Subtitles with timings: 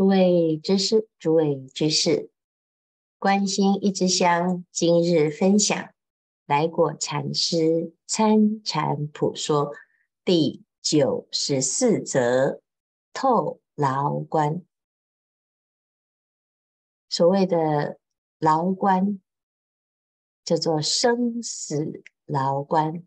[0.00, 2.30] 诸位居士，诸位居士，
[3.18, 5.92] 观心一支香，今日分享
[6.46, 9.74] 来果禅师参禅普说
[10.24, 12.62] 第九十四则
[13.12, 14.64] 透牢关。
[17.10, 17.98] 所谓的
[18.38, 19.20] 牢关，
[20.46, 23.06] 叫做生死牢关，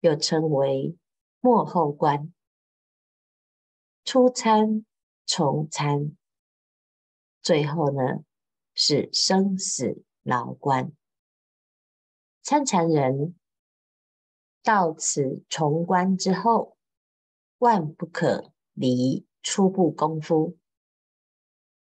[0.00, 0.96] 又称为
[1.38, 2.34] 末后关。
[4.04, 4.84] 初参。
[5.28, 6.16] 重参，
[7.42, 8.24] 最后呢
[8.74, 10.90] 是生死牢关。
[12.42, 13.36] 参禅人
[14.62, 16.78] 到此重关之后，
[17.58, 20.56] 万不可离初步功夫，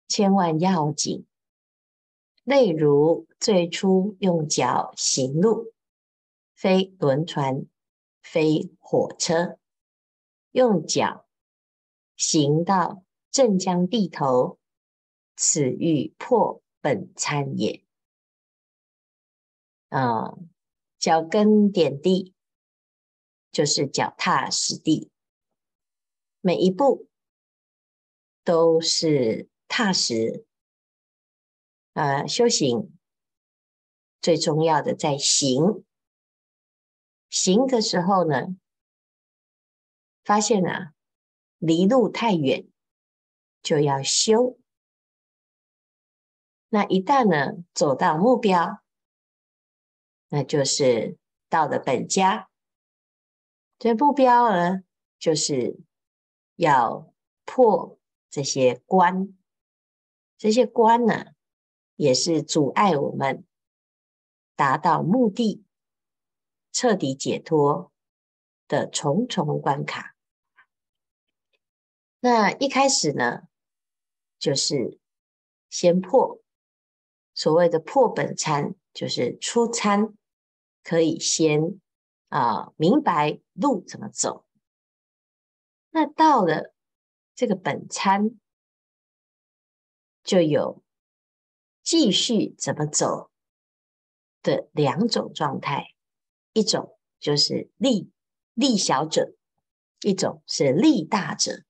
[0.08, 1.26] 千万要紧。
[2.44, 5.74] 例如最初用脚行路，
[6.54, 7.66] 非轮船，
[8.22, 9.58] 非火车，
[10.52, 11.26] 用脚
[12.16, 13.03] 行到。
[13.34, 14.60] 镇江地头，
[15.34, 17.84] 此欲破本参也。
[19.88, 20.36] 啊，
[21.00, 22.32] 脚跟点地，
[23.50, 25.10] 就是脚踏实地，
[26.42, 27.08] 每一步
[28.44, 30.46] 都是踏实。
[31.94, 32.96] 啊，修行
[34.20, 35.84] 最重要的在行，
[37.28, 38.56] 行的时候呢，
[40.22, 40.94] 发现啊，
[41.58, 42.68] 离路太远。
[43.64, 44.58] 就要修，
[46.68, 48.82] 那一旦呢走到目标，
[50.28, 51.16] 那就是
[51.48, 52.50] 到了本家。
[53.78, 54.84] 这目标呢，
[55.18, 55.80] 就是
[56.56, 57.12] 要
[57.44, 57.98] 破
[58.28, 59.34] 这些关，
[60.36, 61.32] 这些关呢，
[61.96, 63.46] 也是阻碍我们
[64.54, 65.64] 达到目的、
[66.70, 67.90] 彻底解脱
[68.68, 70.14] 的重重关卡。
[72.20, 73.48] 那一开始呢，
[74.44, 74.98] 就是
[75.70, 76.38] 先破，
[77.32, 80.14] 所谓的破本参，就是初参，
[80.82, 81.80] 可以先
[82.28, 84.44] 啊明白路怎么走。
[85.88, 86.74] 那到了
[87.34, 88.38] 这个本参，
[90.22, 90.84] 就有
[91.82, 93.30] 继续怎么走
[94.42, 95.94] 的两种状态，
[96.52, 98.10] 一种就是力
[98.52, 99.34] 力小者，
[100.02, 101.64] 一种是力大者。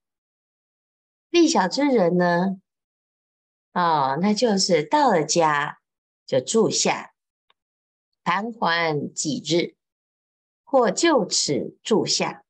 [1.29, 2.59] 力小之人呢？
[3.75, 5.79] 哦，那就是到了家
[6.25, 7.11] 就住下，
[8.23, 9.75] 盘桓几日，
[10.63, 12.45] 或就此住下。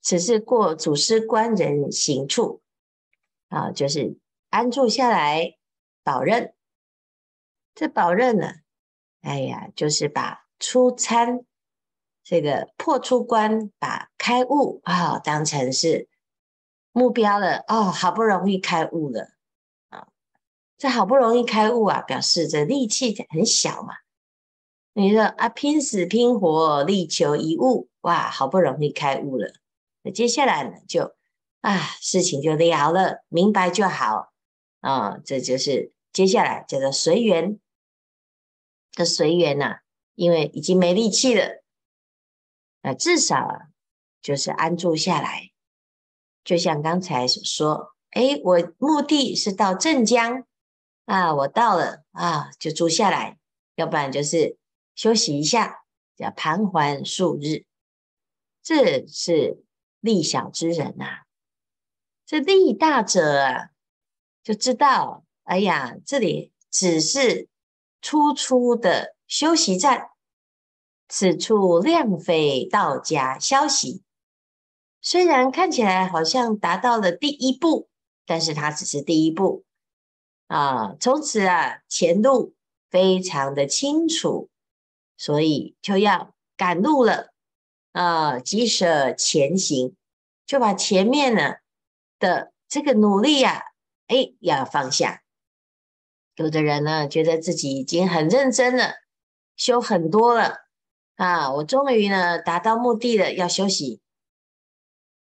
[0.00, 2.62] 此是过祖师观人行处
[3.48, 4.16] 啊、就是
[4.48, 5.56] 安住下来，
[6.04, 6.54] 保任。
[7.74, 8.46] 这保任呢，
[9.22, 11.44] 哎呀，就是把出参
[12.22, 16.08] 这个破出关，把开悟啊、当成是
[16.92, 17.64] 目标了。
[17.66, 19.31] 哦，好不容易开悟了。
[20.82, 23.94] 这好不容易开悟啊，表示这力气很小嘛。
[24.94, 29.54] 你说啊，拼死拼活力求一悟，哇，好不容易开悟了。
[30.02, 31.14] 那接下来呢，就
[31.60, 34.32] 啊，事情就了了，明白就好
[34.80, 35.18] 啊。
[35.18, 37.60] 这就是接下来叫做随缘。
[38.90, 39.82] 这随缘呐，
[40.16, 41.62] 因为已经没力气了，
[42.80, 43.58] 那至少啊，
[44.20, 45.52] 就是安住下来。
[46.42, 50.44] 就像刚才所说，哎，我目的是到镇江。
[51.04, 53.38] 啊，我到了啊，就住下来，
[53.74, 54.56] 要不然就是
[54.94, 55.84] 休息一下，
[56.16, 57.64] 叫盘桓数日。
[58.62, 59.64] 这是
[60.00, 61.22] 力小之人呐、啊，
[62.24, 63.70] 这力大者啊，
[64.44, 67.48] 就知道，哎呀，这里只是
[68.00, 70.10] 初初的休息站，
[71.08, 74.04] 此处量非到家消息。
[75.00, 77.88] 虽然看起来好像达到了第一步，
[78.24, 79.64] 但是它只是第一步。
[80.52, 82.54] 啊，从此啊，前路
[82.90, 84.50] 非常的清楚，
[85.16, 87.32] 所以就要赶路了。
[87.92, 89.96] 啊，即舍前行，
[90.44, 91.54] 就把前面呢
[92.18, 93.62] 的这个努力呀、啊，
[94.08, 95.22] 哎，要放下。
[96.34, 98.96] 有的人呢，觉得自己已经很认真了，
[99.56, 100.66] 修很多了
[101.16, 104.02] 啊，我终于呢达到目的了，要休息。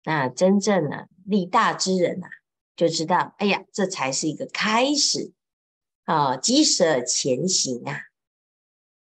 [0.04, 2.28] 那真正呢，力大之人啊。
[2.74, 5.32] 就知道，哎呀，这才是一个开始
[6.04, 6.36] 啊！
[6.36, 8.00] 即舍前行啊，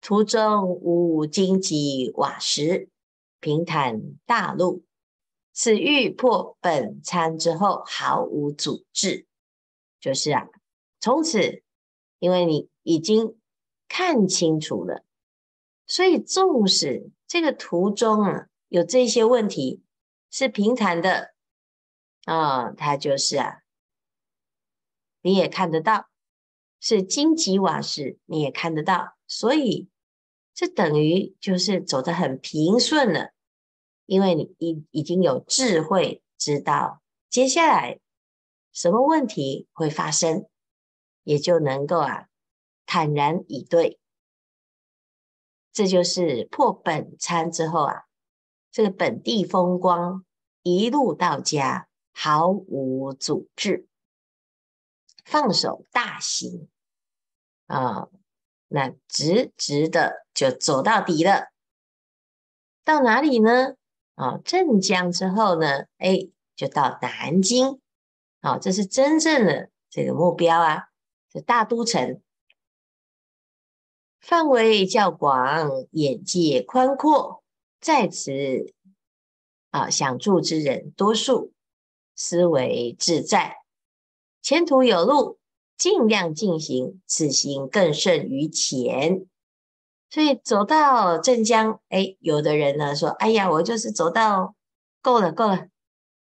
[0.01, 2.91] 途中无荆棘瓦石，
[3.41, 4.85] 平坦大路，
[5.53, 9.27] 此欲破本参之后，毫无阻滞。
[9.99, 10.47] 就是啊，
[11.01, 11.63] 从此，
[12.19, 13.39] 因为你已经
[13.89, 15.03] 看清楚了，
[15.87, 19.83] 所以纵使这个途中啊有这些问题，
[20.31, 21.36] 是平坦的。
[22.27, 23.63] 啊、哦，他就是啊，
[25.23, 26.11] 你也看得到；
[26.81, 29.17] 是荆棘瓦石，你也看得到。
[29.27, 29.89] 所以
[30.53, 33.31] 这等于就是走得很平顺了，
[34.07, 37.01] 因为你已已经有智慧，知道
[37.31, 38.01] 接下来
[38.73, 40.49] 什么问题会发生，
[41.23, 42.27] 也就能够啊
[42.85, 44.01] 坦然以对。
[45.73, 48.07] 这就是破本参之后啊，
[48.73, 50.25] 这个本地风光
[50.63, 51.86] 一路到家，
[52.19, 53.87] 毫无阻滞，
[55.23, 56.67] 放手大行
[57.67, 58.09] 啊，
[58.69, 61.53] 那直直的就走到底了。
[62.85, 63.77] 到哪里呢？
[64.15, 65.85] 啊，镇江之后呢？
[65.99, 67.83] 哎，就到南京。
[68.41, 70.89] 啊，这是真正的这个目标啊，
[71.31, 72.23] 这大都城。
[74.21, 77.45] 范围较广，眼界宽阔，
[77.79, 78.73] 在此
[79.71, 81.53] 啊，想住之人多数，
[82.17, 83.59] 思维自在，
[84.43, 85.39] 前途有路，
[85.77, 89.27] 尽量进行，此行更胜于前。
[90.09, 94.57] 所以走到镇江，哎，有的人呢说：“哎呀，我就是走到
[95.03, 95.69] 够了，够了。”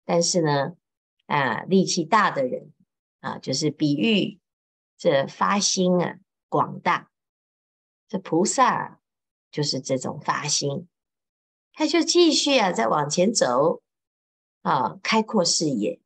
[0.05, 0.73] 但是呢，
[1.27, 2.73] 啊，力气大的人
[3.21, 4.41] 啊，就是比喻
[4.99, 6.19] 这发心啊
[6.49, 7.11] 广大。
[8.09, 9.01] 这菩萨
[9.51, 10.89] 就是这种发心，
[11.73, 13.83] 他就继续啊，再往前走
[14.67, 16.01] 啊，开阔视野，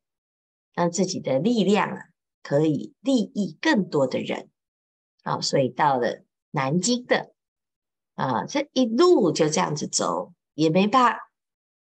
[0.75, 2.05] 让自己的力量啊，
[2.43, 4.49] 可以利益更多的人
[5.23, 5.41] 啊。
[5.41, 6.21] 所以到了
[6.51, 7.33] 南京的
[8.13, 11.31] 啊，这一路就这样子走，也没怕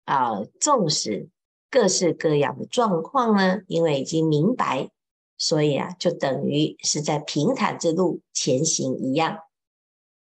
[0.06, 0.40] 啊。
[0.58, 1.28] 纵使
[1.68, 4.88] 各式各样的状况呢，因为已经明白，
[5.36, 9.40] 所以啊，就等于是在平坦之路前行一样。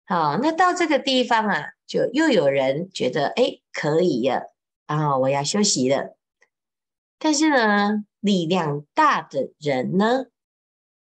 [0.05, 4.53] 好，那到这个地方啊，就又有人觉得，哎，可以了
[4.85, 6.15] 啊，我要休息了。
[7.17, 10.25] 但是呢，力量大的人呢，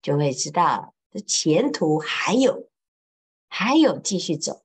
[0.02, 2.70] 就会知道这前途还有，
[3.48, 4.64] 还有继续走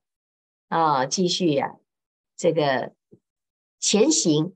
[0.67, 1.75] 啊，继续呀、啊，
[2.35, 2.93] 这个
[3.79, 4.55] 前行，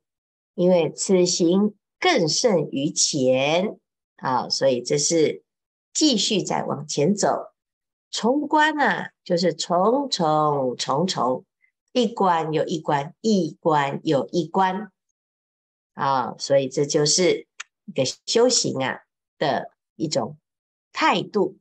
[0.53, 3.79] 因为此行更胜于前
[4.17, 5.43] 啊，所以这是
[5.93, 7.53] 继续再往前走。
[8.09, 11.45] 重关啊，就是重重重重，
[11.93, 14.91] 一关又一关，一关又一关
[15.93, 17.47] 啊，所以这就是
[17.85, 19.01] 一个修行啊
[19.37, 20.37] 的一种
[20.91, 21.57] 态度。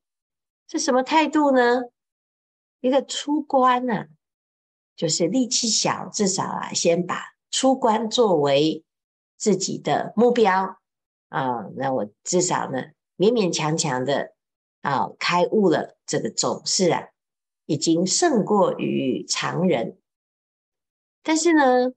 [0.69, 1.82] 是什么态度呢？
[2.81, 4.09] 一个出关啊，
[4.97, 8.85] 就是力气小，至少啊，先把出关作为
[9.37, 10.79] 自己的目标
[11.29, 12.79] 啊，那我至少呢，
[13.17, 14.35] 勉勉强强的。
[14.83, 17.09] 啊，开悟了，这个总是啊，
[17.67, 19.99] 已经胜过于常人。
[21.23, 21.93] 但是呢，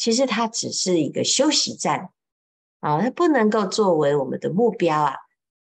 [0.00, 2.08] 其实它只是一个休息站
[2.80, 5.14] 啊，它不能够作为我们的目标啊。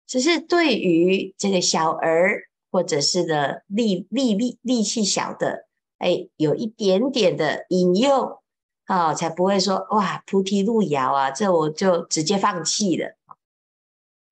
[0.08, 5.68] 只是对于这个小儿或者是的力力力力气小的，
[6.00, 8.42] 哎，有一点点的引诱
[8.86, 13.16] 啊，才不会说哇，菩提路遥啊，这我就直接放弃了。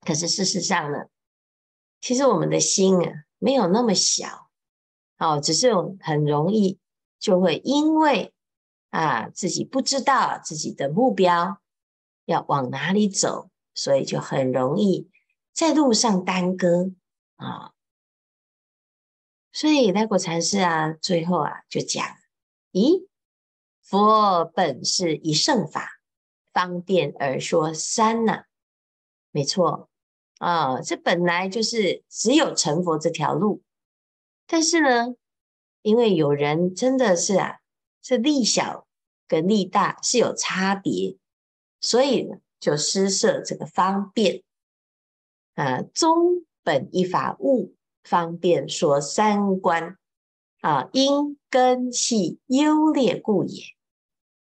[0.03, 1.05] 可是事实上呢？
[2.01, 4.49] 其实我们的心啊，没有那么小，
[5.19, 6.79] 哦，只是很容易
[7.19, 8.33] 就会因为
[8.91, 11.59] 啊自己不知道自己的目标
[12.25, 15.09] 要往哪里走，所以就很容易
[15.53, 16.91] 在路上耽搁
[17.37, 17.73] 啊。
[19.51, 22.05] 所以来果禅师啊，最后啊就讲：
[22.71, 23.07] 咦，
[23.81, 25.99] 佛本是一乘法，
[26.53, 28.43] 方便而说三呐，
[29.31, 29.89] 没错。
[30.37, 33.61] 啊，这本来就是只有成佛这条路，
[34.47, 35.15] 但是呢，
[35.83, 37.60] 因为有人真的是啊，
[38.01, 38.87] 是力小
[39.27, 41.17] 跟力大是有差别，
[41.79, 44.43] 所以呢，就施设这个方便。
[45.55, 49.97] 啊，宗本一法物，方便说三观。
[50.61, 53.63] 啊，因根系优劣故也。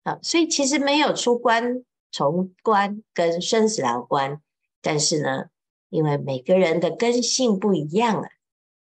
[0.03, 4.43] 啊，所以其实没有出关、重关跟生死牢关，
[4.81, 5.47] 但是呢。
[5.93, 8.31] 因为每个人的根性不一样啊，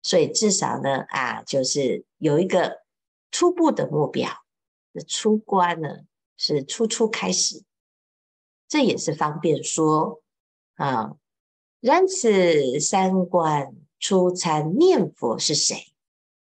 [0.00, 2.84] 所以至少呢啊，就是有一个
[3.32, 4.30] 初步的目标。
[4.92, 6.00] 的出关呢
[6.36, 7.64] 是初初开始，
[8.68, 10.22] 这也是方便说
[10.74, 11.16] 啊。
[11.80, 15.92] 然此三关初参念佛是谁？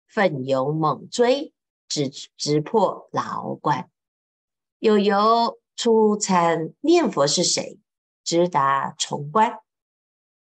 [0.06, 1.54] 奋勇猛追，
[1.88, 3.90] 直直破牢关。
[4.78, 7.78] 又由初参念佛是谁？
[8.22, 9.60] 直达重关。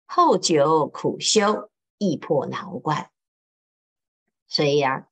[0.07, 3.11] 后久苦修，亦破牢关。
[4.49, 5.09] 所以、啊，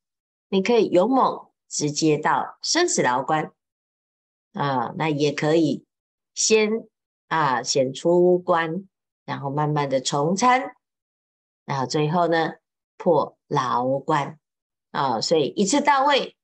[0.49, 3.53] 你可以勇猛直接到生死牢关
[4.53, 5.85] 啊，那也可以
[6.35, 6.89] 先
[7.29, 8.89] 啊先出关
[9.25, 10.75] 然后慢慢的重参，
[11.65, 12.55] 然后最后呢
[12.97, 14.39] 破牢关
[14.91, 16.37] 啊，所以一次到位，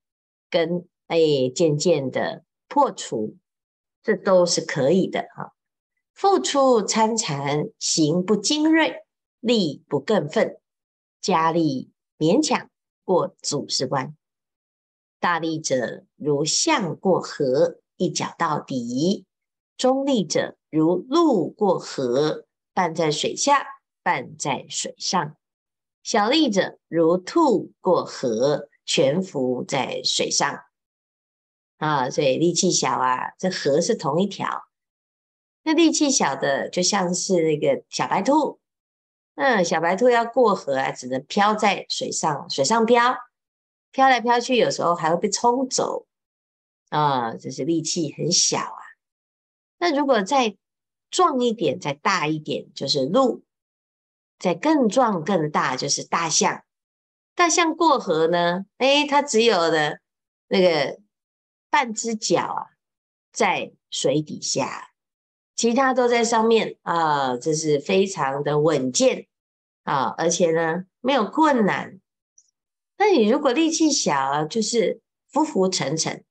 [0.51, 1.19] 跟哎
[1.55, 3.37] 渐渐的破除，
[4.03, 5.55] 这都是可以的哈。
[6.13, 9.05] 复出参禅，行不精锐，
[9.41, 10.61] 力不更奋，
[11.21, 12.71] 加力勉强
[13.03, 14.15] 过祖师关。
[15.25, 19.25] 大力者如象过河，一脚到底；
[19.75, 23.65] 中力者如鹿过河，半在水下，
[24.03, 25.37] 半在水上；
[26.03, 30.61] 小力者如兔过河，全浮在水上。
[31.79, 34.65] 啊，所以力气小啊，这河是同一条。
[35.63, 38.61] 那力气小的，就像是那个小白兔。
[39.37, 43.17] 嗯，小白兔要过河啊，只能漂在水上，水上漂。
[43.95, 46.09] 飘来飘去，有时候还会被冲走
[46.89, 47.33] 啊！
[47.37, 48.83] 就是力气很小啊。
[49.79, 50.57] 那如果再
[51.13, 53.43] 壮一点，再大一点，就是鹿；
[54.41, 56.65] 再更壮更大，就是大象。
[57.37, 60.01] 大象过河呢，诶，它只有的
[60.49, 60.99] 那个
[61.71, 62.67] 半只脚啊，
[63.33, 64.91] 在水底下，
[65.55, 69.29] 其他都在上面啊，这是非常的稳健
[69.85, 72.01] 啊，而且呢，没有困难。
[72.97, 76.25] 那你如果力气小啊，就是浮浮沉沉，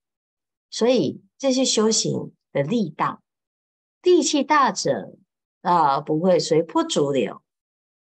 [0.70, 3.22] 所以这是修行的力道，
[4.02, 5.18] 力气大者
[5.62, 7.42] 啊，不会随波逐流；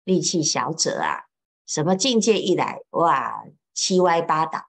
[0.03, 1.25] 力气小者啊，
[1.67, 4.67] 什么境界一来，哇，七歪八倒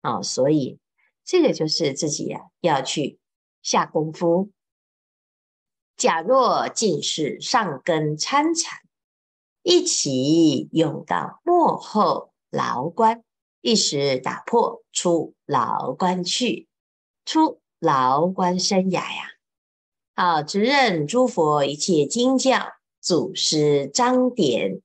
[0.00, 0.22] 啊！
[0.22, 0.78] 所以
[1.24, 3.18] 这个就是自己呀、啊，要去
[3.60, 4.50] 下功夫。
[5.96, 8.80] 假若尽是上根参禅，
[9.62, 12.27] 一起涌到幕后。
[12.50, 13.22] 牢关
[13.60, 16.68] 一时打破，出牢关去，
[17.24, 19.30] 出牢关生涯呀！
[20.14, 24.80] 好，直认诸佛一切经教，祖师章典，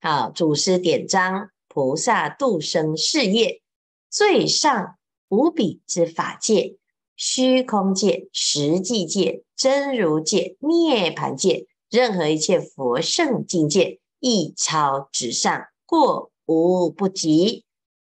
[0.00, 3.62] 好，祖师典章，菩萨度生事业，
[4.10, 4.96] 最上
[5.28, 6.76] 无比之法界，
[7.16, 16.32] 虚空界、实际界、真如界、涅槃界，任何一切佛圣境界，一超直上过。
[16.46, 17.64] 无不及，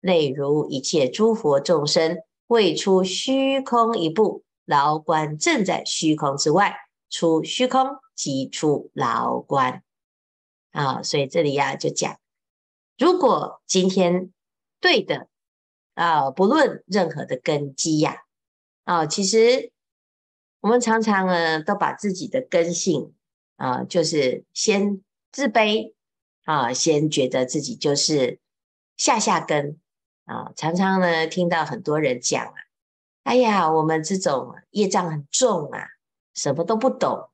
[0.00, 6.76] 例如一切诸佛众生，未出虚空一步，牢关正在虚空之外，
[7.08, 9.82] 出虚空即出牢关。
[10.72, 12.18] 啊，所以这里呀、啊、就讲，
[12.96, 14.32] 如果今天
[14.80, 15.28] 对的
[15.94, 18.22] 啊，不论任何的根基呀，
[18.84, 19.72] 啊，其实
[20.60, 23.12] 我们常常呢都把自己的根性
[23.56, 25.94] 啊，就是先自卑。
[26.44, 28.40] 啊，先觉得自己就是
[28.96, 29.78] 下下根
[30.24, 32.54] 啊，常常呢听到很多人讲啊，
[33.24, 35.86] 哎呀，我们这种业障很重啊，
[36.34, 37.30] 什么都不懂。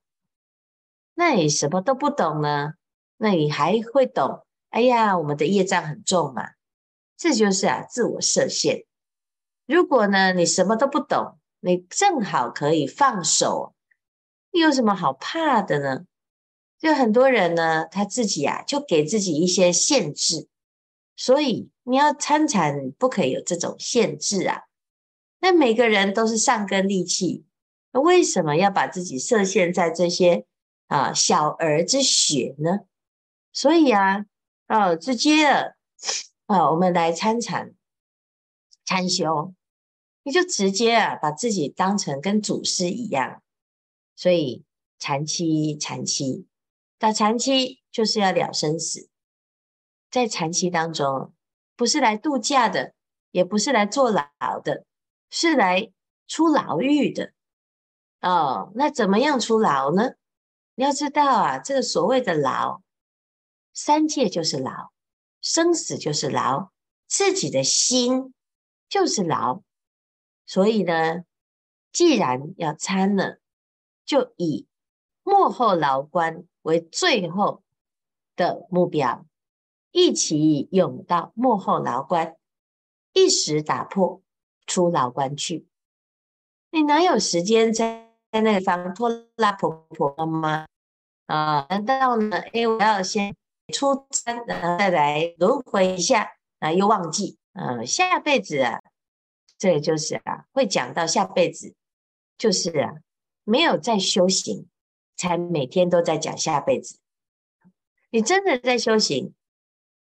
[1.15, 2.75] 那你什么都不懂呢？
[3.17, 4.45] 那你还会懂？
[4.69, 6.51] 哎呀，我们的业障很重嘛，
[7.17, 8.85] 这就是啊自我设限。
[9.67, 13.75] 如果呢你什么都不懂，你正好可以放手，
[14.51, 16.05] 你有什么好怕的呢？
[16.79, 20.49] 就很多人呢，他自己啊，就给自己一些限制，
[21.17, 24.65] 所以你要参禅，不可以有这种限制啊。
[25.41, 27.45] 那每个人都是上根利器，
[27.93, 30.45] 那为什么要把自己设限在这些
[30.89, 32.81] 啊小儿之学呢？
[33.53, 34.27] 所以啊，
[34.69, 35.47] 哦，直接
[36.47, 37.73] 啊，我们来参禅、
[38.85, 39.55] 参修，
[40.25, 43.43] 你就直接啊，把自己当成跟祖师一样，
[44.15, 44.65] 所以
[44.99, 46.47] 禅七，禅七。
[46.99, 49.11] 打禅七就是要了生死，
[50.11, 51.35] 在禅七当中，
[51.77, 52.95] 不是来度假的，
[53.33, 54.25] 也不是来坐牢
[54.65, 54.87] 的，
[55.29, 55.93] 是来
[56.27, 57.33] 出牢狱的。
[58.23, 60.15] 哦，那怎么样出牢呢？
[60.75, 62.81] 你要知道啊，这个所谓的牢，
[63.75, 64.91] 三界就是牢，
[65.43, 66.71] 生死就是牢，
[67.07, 68.33] 自己的心
[68.89, 69.63] 就是牢。
[70.47, 71.25] 所以呢，
[71.93, 73.39] 既然要参了，
[74.07, 74.67] 就以
[75.23, 76.47] 幕后牢关。
[76.67, 77.63] 为最后
[78.35, 79.25] 的目标，
[79.93, 82.37] 一起涌到幕后牢关，
[83.13, 84.21] 一时打破，
[84.67, 85.69] 出牢关去。
[86.71, 90.67] 你哪有时间在在那个地方拖拉婆婆吗？
[91.27, 92.37] 啊，难道呢？
[92.53, 93.35] 哎，我要先
[93.73, 97.39] 出山，然后再来轮回一下啊，又忘记。
[97.53, 98.83] 嗯、啊，下辈子啊，
[99.57, 101.75] 这个就是啊，会讲到下辈子，
[102.37, 102.95] 就是啊，
[103.45, 104.69] 没有再修行。
[105.17, 106.99] 才每天都在讲下辈子，
[108.11, 109.33] 你真的在修行，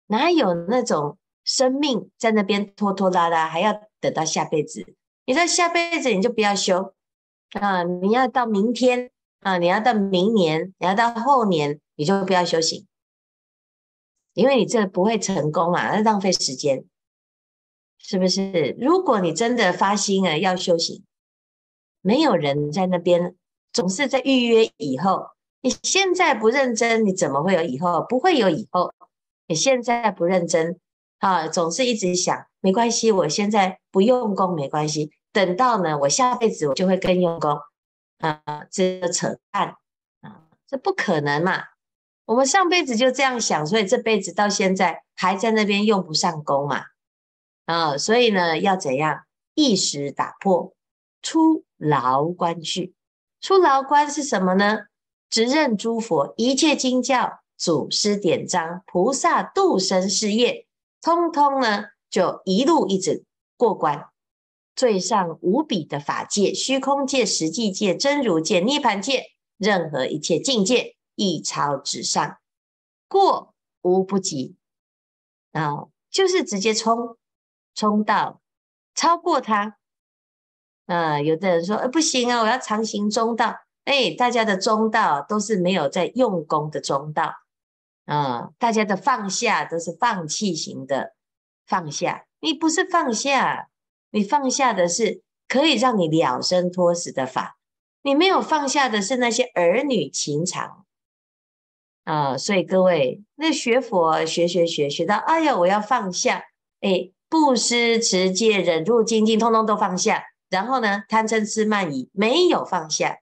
[0.07, 4.95] 哪有那种生命在那边拖拖拉拉，还要等到下辈子？
[5.27, 6.95] 你在下辈子你就不要修
[7.51, 7.83] 啊！
[7.83, 9.59] 你要到明天啊！
[9.59, 12.87] 你要到明年，你要到后年，你就不要修行，
[14.35, 16.85] 因为你这不会成功啊，那浪费时间，
[17.99, 18.77] 是不是？
[18.79, 21.05] 如果你真的发心啊要修行，
[22.01, 23.37] 没有人在那边，
[23.73, 25.29] 总是在预约以后。
[25.63, 28.05] 你现在不认真，你怎么会有以后？
[28.09, 28.95] 不会有以后。
[29.47, 30.81] 你现在不认真
[31.19, 37.59] 啊，总是一直想没关系，我现在不用功没关系，等到呢，我下辈子我就会更用功
[38.21, 39.77] 啊，这个扯淡
[40.23, 41.65] 啊，这不可能嘛。
[42.25, 46.85] 我们上辈子就这样想，所以这辈子到现在还在那边用不上功嘛
[47.67, 49.25] 啊，所以呢，要怎样？
[49.55, 50.73] 一时打破，
[51.21, 52.95] 出牢关去。
[53.41, 54.87] 出牢关是什么呢？
[55.29, 60.67] 直认诸佛一切经教、祖师典章、菩萨度生事业，
[61.01, 63.25] 通通呢就一路一直
[63.57, 64.09] 过关。
[64.77, 72.39] 最上无比的法界、虚空界、实际界、真如界、涅槃界，任何一切境界，一超直上，
[73.09, 74.57] 过无不及。
[75.53, 77.17] 啊，就是直接冲，
[77.75, 78.41] 冲到
[78.95, 79.77] 超过它。
[80.91, 83.55] 啊，有的人说，呃，不行啊，我要常行中道。
[83.85, 87.33] 哎，大家的中道都是没有在用功的中道，
[88.07, 91.15] 啊，大家的放下都是放弃型的
[91.65, 92.25] 放下。
[92.41, 93.69] 你不是放下，
[94.11, 97.57] 你放下的是可以让你了生脱死的法，
[98.03, 100.85] 你没有放下的是那些儿女情长
[102.03, 102.37] 啊。
[102.37, 106.47] 所以各位，那学佛学学学学到，哎呀，我要放下，
[106.81, 110.25] 哎，布施持戒忍辱精进，通通都放下。
[110.51, 113.21] 然后呢，贪嗔痴慢疑没有放下。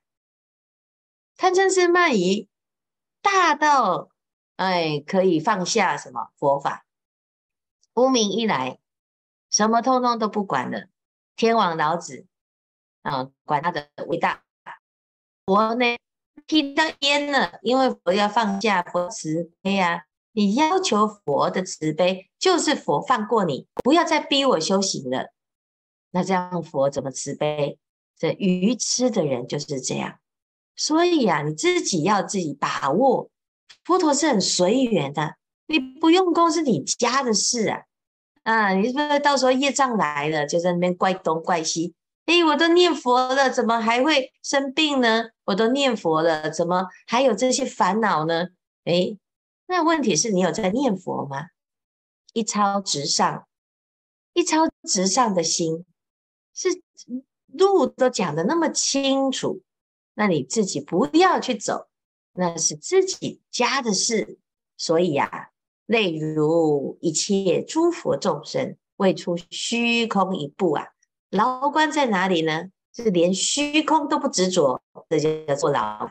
[1.37, 2.49] 贪嗔痴慢疑
[3.23, 4.09] 大到，
[4.57, 6.85] 哎，可以放下什么佛法？
[7.95, 8.81] 无明一来，
[9.51, 10.89] 什么通通都不管了。
[11.37, 12.27] 天王老子
[13.03, 14.43] 啊，管他的伟大。
[15.47, 15.97] 佛呢，
[16.47, 20.05] 提到烟了，因为佛要放下，佛慈悲啊。
[20.33, 25.33] 你要求佛的慈悲，就是佛放过你，不要再逼我修行了。
[26.11, 27.79] 那这样佛怎么慈悲？
[28.19, 30.19] 这愚痴的人就是这样。
[30.75, 33.31] 所以啊，你自己要自己把握，
[33.85, 37.83] 佛陀是很随缘的，你不用功是你家的事啊，
[38.45, 41.95] 啊，你是不是到时候业障来了，就在那边怪东怪西？
[42.27, 45.31] 诶，我都念佛了，怎么还会生病呢？
[45.45, 48.49] 我都念佛了，怎么还有这些烦恼呢？
[48.85, 49.19] 诶，
[49.67, 51.47] 那问题是你有在念佛吗？
[52.35, 53.49] 一超直上，
[54.35, 55.87] 一超直上的心，
[56.59, 56.83] 是
[57.47, 59.63] 路都讲得那么清楚。
[60.15, 61.87] 那你自己不要去走，
[62.33, 64.41] 那是自己家的事。
[64.77, 65.51] 所以呀，
[65.87, 70.89] 例如一切诸佛众生未出虚空一步啊，
[71.31, 72.71] 牢关在哪里呢？
[72.93, 76.11] 是连虚空都不执着，这就叫做牢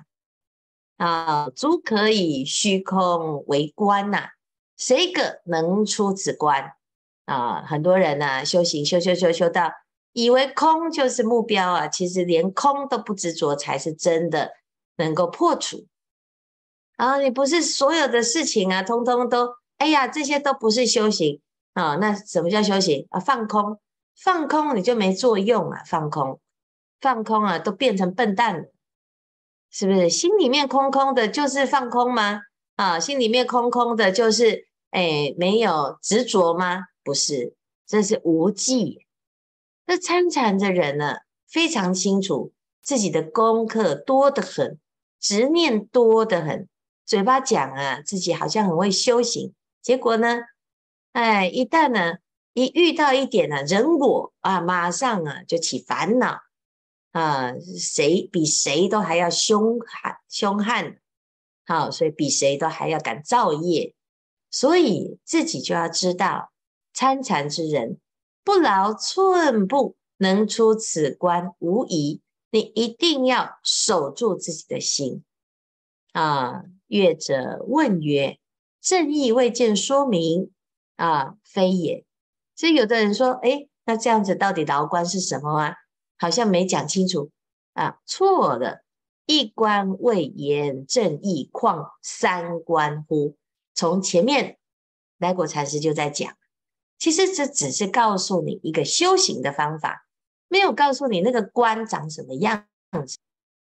[0.95, 4.29] 啊，足可以虚空为关呐、啊。
[4.77, 6.71] 谁个能出此关
[7.25, 7.61] 啊？
[7.67, 9.69] 很多人呢、啊，修行修修修修到。
[10.17, 14.51] 以为空就是目标啊，其实连空都不执着才是真的
[14.95, 15.85] 能够破除
[16.95, 17.19] 啊！
[17.19, 21.39] 你不是所有的事情啊，通通都哎呀，这些都不是修行
[21.73, 21.97] 啊！
[21.97, 23.19] 那什么叫修行啊？
[23.19, 23.79] 放空，
[24.19, 25.83] 放空你就没作用啊！
[25.85, 26.39] 放空，
[26.99, 28.65] 放空啊，都变成笨蛋了，
[29.69, 30.09] 是不是？
[30.09, 32.41] 心里面空空的，就是放空吗？
[32.75, 36.85] 啊，心里面空空的，就是哎，没有执着吗？
[37.03, 37.53] 不是，
[37.85, 39.05] 这是无记。
[39.87, 44.77] 这参禅的人呢，非常清楚自己的功课多得很，
[45.17, 46.67] 执念多得很，
[47.05, 50.39] 嘴巴讲啊，自己好像很会修行，结果呢，
[51.13, 52.17] 哎，一旦呢，
[52.51, 56.41] 一遇到一点呢人我啊，马上啊就起烦恼
[57.13, 60.97] 啊，谁比谁都还要凶悍凶悍，
[61.65, 63.93] 好，所以比谁都还要敢造业，
[64.51, 66.51] 所以自己就要知道
[66.91, 68.01] 参禅之人。
[68.47, 72.21] 不劳寸步，能出此关无疑。
[72.49, 75.25] 你一定要守住自己的心
[76.13, 76.63] 啊！
[76.87, 78.39] 乐者问曰
[78.79, 80.51] ：“正义未见说明
[80.95, 82.05] 啊，非也。”
[82.55, 85.75] 所以有的人说：“诶，那这样子到底牢关是什么啊？
[86.17, 87.29] 好像没讲清楚
[87.73, 88.85] 啊。”错了，
[89.25, 93.35] 一关未言正义，况三关乎？
[93.73, 94.57] 从前面
[95.17, 96.33] 来果禅师就在讲。
[96.97, 100.07] 其实这只是告诉你一个修行的方法，
[100.47, 102.65] 没有告诉你那个关长什么样
[103.05, 103.17] 子，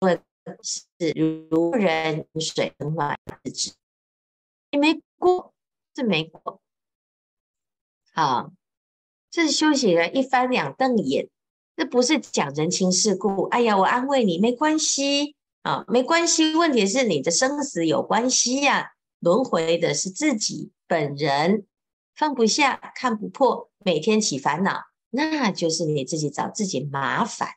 [0.01, 0.19] 或
[0.63, 1.11] 是
[1.51, 3.73] 如人饮水，冷暖自知。
[4.71, 5.53] 你没过
[5.95, 6.61] 是没过，
[8.15, 8.51] 好，
[9.31, 11.29] 这是修行人一翻两瞪眼，
[11.77, 13.45] 这不是讲人情世故。
[13.49, 16.55] 哎呀，我安慰你没关系啊，没关系。
[16.55, 21.67] 问题是你的生死有关系呀、轮回的是自己本人，
[22.19, 27.51] 放不下，看不破，每天起烦恼，那就是你自己找自己麻烦。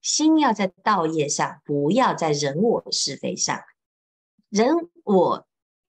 [0.00, 3.60] 心要在道业上，不要在人我是非上。
[4.48, 5.46] 人我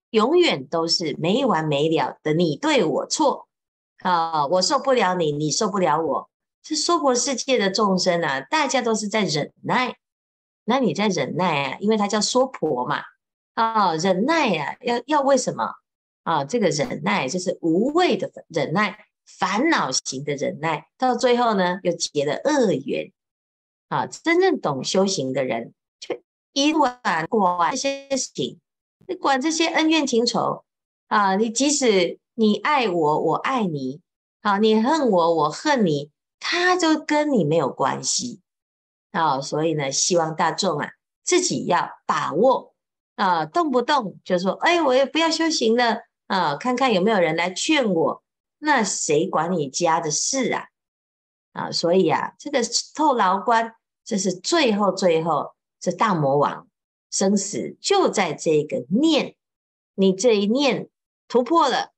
[0.10, 3.48] 永远都是没完没了的，你对我错
[4.00, 6.30] 啊，我受不了你，你受不了我。
[6.62, 9.96] 这娑婆世界的众生啊，大家都是在忍耐。
[10.66, 11.78] 那你在忍耐啊？
[11.80, 13.04] 因为它叫娑婆嘛。
[13.54, 15.76] 啊，忍耐呀，要要为什么
[16.26, 16.44] 啊？
[16.44, 23.14] 这个忍耐就是无畏的忍耐，烦恼型的忍耐，到最后呢，又结了恶缘。
[23.88, 28.60] 啊，真正懂修行的人，就一管管这些事情，
[29.08, 30.66] 你管这些恩怨情仇
[31.08, 34.02] 啊，你即使你爱我，我爱你，
[34.42, 36.12] 好，你恨我，我恨你。
[36.48, 38.40] 他就跟你没有关系
[39.12, 40.92] 啊，所以呢，希望大众啊
[41.24, 42.76] 自己要把握
[43.16, 48.24] 啊，动不动就说，哎，我也不要修行了啊，看看有没有人来劝我，
[48.58, 50.68] 那谁管你家的事啊？
[51.54, 52.62] 啊，所以啊，这个
[52.94, 56.68] 透牢关，这是最后最后，这大魔王
[57.10, 59.36] 生死就在这个念，
[59.94, 60.90] 你这一念
[61.28, 61.94] 突破了，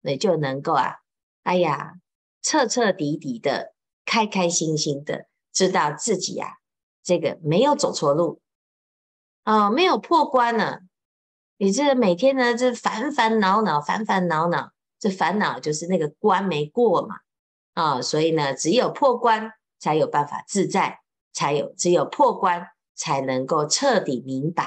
[0.00, 0.96] 你就能够啊，
[1.42, 1.94] 哎呀，
[2.42, 3.74] 彻彻底底的。
[4.08, 6.52] 开开心心的知道自己呀、啊，
[7.02, 8.40] 这个没有走错路
[9.42, 10.78] 啊、没有破关呢。
[11.58, 17.16] 你这每天呢，这烦烦恼恼，烦烦恼恼，这烦恼就是那个关没过嘛
[17.74, 21.00] 啊、所以呢，只有破关才有办法自在，
[21.32, 24.64] 才有只有破关才能够彻底明白。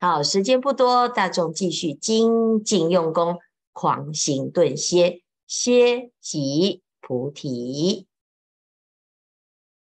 [0.00, 3.38] 好，时间不多，大众继续精进用功，
[3.72, 8.06] 狂行顿歇，歇即菩提。